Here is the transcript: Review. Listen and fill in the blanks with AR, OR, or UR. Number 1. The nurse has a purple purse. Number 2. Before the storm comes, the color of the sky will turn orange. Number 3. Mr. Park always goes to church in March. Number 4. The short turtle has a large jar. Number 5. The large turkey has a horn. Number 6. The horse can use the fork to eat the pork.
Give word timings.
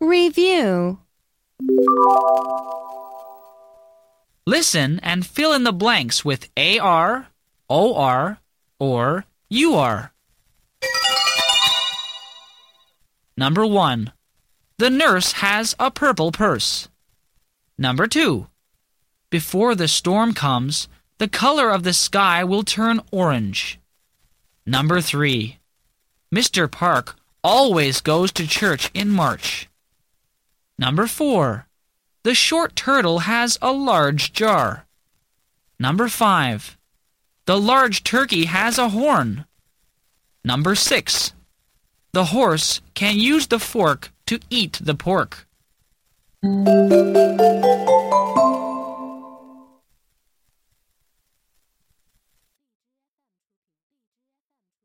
Review. 0.00 0.98
Listen 4.46 4.98
and 5.00 5.26
fill 5.26 5.52
in 5.52 5.64
the 5.64 5.72
blanks 5.72 6.24
with 6.24 6.48
AR, 6.56 7.28
OR, 7.68 8.38
or 8.78 9.24
UR. 9.52 10.12
Number 13.36 13.66
1. 13.66 14.12
The 14.78 14.90
nurse 14.90 15.32
has 15.32 15.76
a 15.78 15.90
purple 15.90 16.32
purse. 16.32 16.88
Number 17.76 18.06
2. 18.06 18.46
Before 19.30 19.74
the 19.74 19.86
storm 19.88 20.34
comes, 20.34 20.88
the 21.18 21.28
color 21.28 21.70
of 21.70 21.82
the 21.82 21.92
sky 21.92 22.42
will 22.42 22.64
turn 22.64 23.00
orange. 23.12 23.78
Number 24.64 25.00
3. 25.00 25.58
Mr. 26.34 26.70
Park 26.70 27.16
always 27.44 28.00
goes 28.00 28.32
to 28.32 28.46
church 28.46 28.90
in 28.94 29.10
March. 29.10 29.69
Number 30.80 31.06
4. 31.06 31.66
The 32.22 32.34
short 32.34 32.74
turtle 32.74 33.20
has 33.20 33.58
a 33.60 33.70
large 33.70 34.32
jar. 34.32 34.86
Number 35.78 36.08
5. 36.08 36.78
The 37.44 37.60
large 37.60 38.02
turkey 38.02 38.46
has 38.46 38.78
a 38.78 38.88
horn. 38.88 39.44
Number 40.42 40.74
6. 40.74 41.34
The 42.12 42.24
horse 42.32 42.80
can 42.94 43.18
use 43.18 43.48
the 43.48 43.58
fork 43.58 44.10
to 44.24 44.40
eat 44.48 44.80
the 44.80 44.94
pork. 44.94 45.46